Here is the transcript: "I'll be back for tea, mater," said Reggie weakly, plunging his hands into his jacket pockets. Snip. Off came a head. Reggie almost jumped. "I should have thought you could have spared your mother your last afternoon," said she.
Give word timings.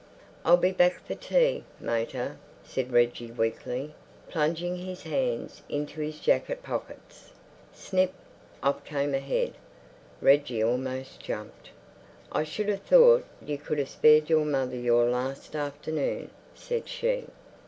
"I'll 0.43 0.57
be 0.57 0.71
back 0.71 0.99
for 1.05 1.13
tea, 1.13 1.63
mater," 1.79 2.37
said 2.63 2.91
Reggie 2.91 3.29
weakly, 3.29 3.93
plunging 4.29 4.77
his 4.77 5.03
hands 5.03 5.61
into 5.69 6.01
his 6.01 6.19
jacket 6.19 6.63
pockets. 6.63 7.33
Snip. 7.71 8.11
Off 8.63 8.83
came 8.83 9.13
a 9.13 9.19
head. 9.19 9.53
Reggie 10.19 10.63
almost 10.63 11.19
jumped. 11.19 11.69
"I 12.31 12.43
should 12.43 12.69
have 12.69 12.81
thought 12.81 13.25
you 13.45 13.59
could 13.59 13.77
have 13.77 13.89
spared 13.89 14.27
your 14.27 14.43
mother 14.43 14.75
your 14.75 15.05
last 15.05 15.55
afternoon," 15.55 16.31
said 16.55 16.87
she. 16.89 17.27